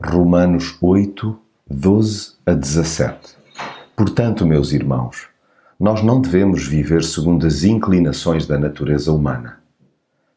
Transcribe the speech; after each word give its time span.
Romanos 0.00 0.78
8, 0.80 1.36
12 1.68 2.34
a 2.46 2.54
17. 2.54 3.36
Portanto, 3.96 4.46
meus 4.46 4.72
irmãos, 4.72 5.26
nós 5.78 6.04
não 6.04 6.20
devemos 6.20 6.64
viver 6.68 7.02
segundo 7.02 7.44
as 7.44 7.64
inclinações 7.64 8.46
da 8.46 8.56
natureza 8.56 9.12
humana. 9.12 9.58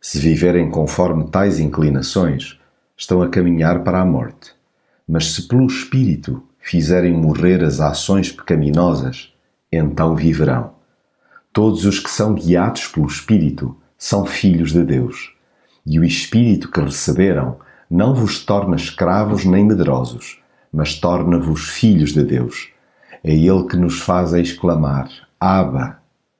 Se 0.01 0.17
viverem 0.17 0.71
conforme 0.71 1.29
tais 1.29 1.59
inclinações, 1.59 2.59
estão 2.97 3.21
a 3.21 3.29
caminhar 3.29 3.83
para 3.83 4.01
a 4.01 4.05
morte. 4.05 4.51
Mas 5.07 5.31
se 5.31 5.47
pelo 5.47 5.67
Espírito 5.67 6.41
fizerem 6.57 7.13
morrer 7.13 7.63
as 7.63 7.79
ações 7.79 8.31
pecaminosas, 8.31 9.31
então 9.71 10.15
viverão. 10.15 10.73
Todos 11.53 11.85
os 11.85 11.99
que 11.99 12.09
são 12.09 12.33
guiados 12.33 12.87
pelo 12.87 13.05
Espírito 13.05 13.77
são 13.95 14.25
filhos 14.25 14.71
de 14.71 14.83
Deus. 14.83 15.35
E 15.85 15.99
o 15.99 16.03
Espírito 16.03 16.71
que 16.71 16.81
receberam 16.81 17.59
não 17.93 18.15
vos 18.15 18.45
torna 18.45 18.77
escravos 18.77 19.43
nem 19.43 19.65
medrosos, 19.65 20.39
mas 20.71 20.97
torna-vos 20.97 21.67
filhos 21.67 22.13
de 22.13 22.23
Deus. 22.23 22.69
É 23.21 23.33
Ele 23.35 23.67
que 23.67 23.75
nos 23.75 23.99
faz 23.99 24.31
exclamar, 24.31 25.09
Abba, 25.37 25.99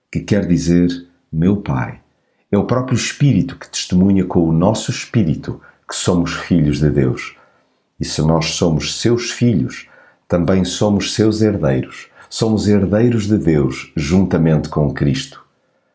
que 0.09 0.21
quer 0.21 0.47
dizer 0.47 1.07
meu 1.29 1.57
Pai. 1.57 1.99
É 2.49 2.57
o 2.57 2.63
próprio 2.63 2.95
Espírito 2.95 3.57
que 3.57 3.69
testemunha 3.69 4.23
com 4.23 4.47
o 4.47 4.53
nosso 4.53 4.91
Espírito 4.91 5.59
que 5.85 5.93
somos 5.93 6.31
filhos 6.31 6.79
de 6.79 6.89
Deus. 6.89 7.35
E 7.99 8.05
se 8.05 8.21
nós 8.21 8.51
somos 8.51 9.01
seus 9.01 9.29
filhos, 9.29 9.89
também 10.29 10.63
somos 10.63 11.13
seus 11.13 11.41
herdeiros. 11.41 12.07
Somos 12.29 12.65
herdeiros 12.65 13.27
de 13.27 13.37
Deus 13.37 13.91
juntamente 13.97 14.69
com 14.69 14.93
Cristo. 14.93 15.43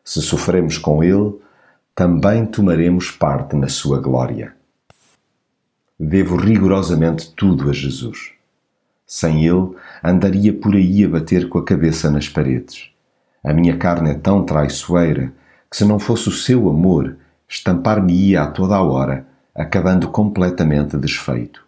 Se 0.05 0.21
sofremos 0.21 0.77
com 0.77 1.03
Ele, 1.03 1.33
também 1.95 2.45
tomaremos 2.45 3.09
parte 3.09 3.55
na 3.55 3.67
sua 3.67 3.99
glória. 3.99 4.56
Devo 5.99 6.35
rigorosamente 6.35 7.33
tudo 7.35 7.71
a 7.71 7.73
Jesus. 7.73 8.31
Sem 9.05 9.47
ele, 9.47 9.71
andaria 10.03 10.53
por 10.53 10.75
aí 10.75 11.03
a 11.03 11.09
bater 11.09 11.49
com 11.49 11.57
a 11.57 11.63
cabeça 11.63 12.11
nas 12.11 12.29
paredes. 12.29 12.91
A 13.43 13.51
minha 13.51 13.77
carne 13.77 14.11
é 14.11 14.13
tão 14.13 14.45
traiçoeira 14.45 15.33
que, 15.71 15.77
se 15.77 15.85
não 15.85 15.97
fosse 15.97 16.29
o 16.29 16.31
seu 16.31 16.69
amor, 16.69 17.17
estampar-me-ia 17.49 18.43
a 18.43 18.51
toda 18.51 18.75
a 18.75 18.83
hora, 18.83 19.25
acabando 19.55 20.09
completamente 20.09 20.95
desfeito. 20.97 21.65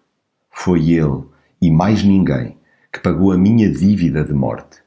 Foi 0.52 0.91
ele, 0.91 1.23
e 1.59 1.71
mais 1.71 2.03
ninguém, 2.03 2.55
que 2.93 2.99
pagou 2.99 3.31
a 3.31 3.38
minha 3.38 3.71
dívida 3.71 4.23
de 4.23 4.33
morte. 4.33 4.77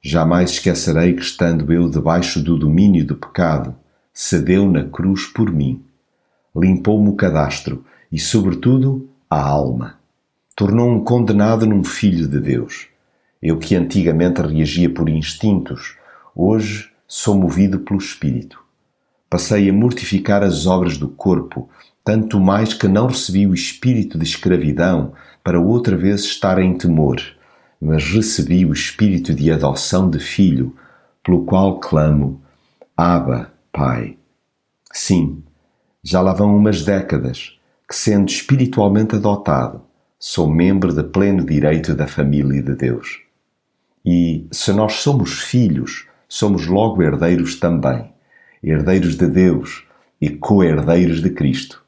Jamais 0.00 0.50
esquecerei 0.50 1.14
que, 1.14 1.22
estando 1.22 1.72
eu 1.72 1.90
debaixo 1.90 2.40
do 2.40 2.56
domínio 2.56 3.04
do 3.04 3.16
pecado, 3.16 3.74
cedeu 4.14 4.70
na 4.70 4.84
cruz 4.84 5.26
por 5.26 5.50
mim. 5.52 5.82
Limpou-me 6.54 7.08
o 7.08 7.16
cadastro 7.16 7.84
e, 8.10 8.18
sobretudo, 8.18 9.08
a 9.28 9.40
alma. 9.40 9.98
Tornou 10.56 10.90
um 10.90 11.04
condenado 11.04 11.66
num 11.66 11.84
filho 11.84 12.26
de 12.26 12.40
Deus. 12.40 12.88
Eu 13.40 13.58
que 13.58 13.76
antigamente 13.76 14.40
reagia 14.40 14.90
por 14.90 15.08
instintos, 15.08 15.96
hoje 16.34 16.90
sou 17.06 17.36
movido 17.36 17.80
pelo 17.80 18.00
Espírito. 18.00 18.60
Passei 19.30 19.68
a 19.68 19.72
mortificar 19.72 20.42
as 20.42 20.66
obras 20.66 20.96
do 20.96 21.08
corpo, 21.08 21.68
tanto 22.02 22.40
mais 22.40 22.72
que 22.72 22.88
não 22.88 23.06
recebi 23.06 23.46
o 23.46 23.52
espírito 23.52 24.18
de 24.18 24.24
escravidão 24.24 25.12
para 25.44 25.60
outra 25.60 25.96
vez 25.96 26.22
estar 26.22 26.58
em 26.58 26.76
temor, 26.76 27.20
mas 27.80 28.02
recebi 28.10 28.64
o 28.64 28.72
espírito 28.72 29.34
de 29.34 29.52
adoção 29.52 30.08
de 30.08 30.18
filho, 30.18 30.74
pelo 31.22 31.44
qual 31.44 31.78
clamo: 31.78 32.40
Abba, 32.96 33.52
Pai. 33.70 34.16
Sim, 34.90 35.42
já 36.02 36.22
lá 36.22 36.32
vão 36.32 36.56
umas 36.56 36.82
décadas 36.82 37.57
que, 37.88 37.96
sendo 37.96 38.28
espiritualmente 38.28 39.16
adotado, 39.16 39.82
sou 40.18 40.46
membro 40.46 40.92
de 40.92 41.02
pleno 41.02 41.44
direito 41.44 41.94
da 41.94 42.06
família 42.06 42.62
de 42.62 42.74
Deus. 42.74 43.22
E 44.04 44.46
se 44.52 44.72
nós 44.72 44.94
somos 44.94 45.40
filhos, 45.40 46.06
somos 46.28 46.66
logo 46.66 47.02
herdeiros 47.02 47.58
também, 47.58 48.12
herdeiros 48.62 49.16
de 49.16 49.26
Deus 49.26 49.86
e 50.20 50.28
co-herdeiros 50.28 51.22
de 51.22 51.30
Cristo. 51.30 51.82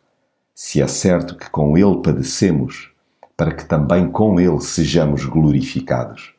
Se 0.54 0.80
é 0.80 0.86
certo 0.86 1.36
que 1.36 1.50
com 1.50 1.76
Ele 1.76 2.00
padecemos, 2.02 2.90
para 3.36 3.52
que 3.54 3.64
também 3.64 4.10
com 4.10 4.40
Ele 4.40 4.60
sejamos 4.60 5.24
glorificados. 5.24 6.34